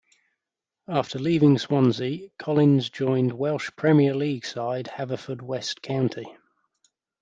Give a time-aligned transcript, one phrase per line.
[0.87, 6.25] After leaving Swansea, Collins joined Welsh Premier League side Haverfordwest County.